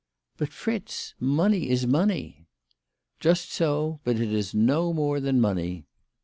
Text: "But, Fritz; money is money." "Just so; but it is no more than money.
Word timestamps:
"But, 0.39 0.49
Fritz; 0.51 1.13
money 1.19 1.69
is 1.69 1.85
money." 1.85 2.47
"Just 3.19 3.51
so; 3.51 3.99
but 4.03 4.15
it 4.19 4.31
is 4.33 4.51
no 4.55 4.93
more 4.93 5.19
than 5.19 5.39
money. 5.39 5.85